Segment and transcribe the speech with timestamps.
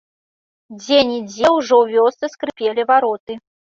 [0.77, 3.33] Дзе-нідзе ўжо ў вёсцы скрыпелі вароты.